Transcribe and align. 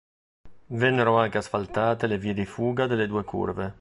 Vennero 0.69 1.19
anche 1.19 1.37
asfaltate 1.37 2.07
le 2.07 2.17
vie 2.17 2.33
di 2.33 2.47
fuga 2.47 2.87
delle 2.87 3.05
due 3.05 3.23
curve. 3.23 3.69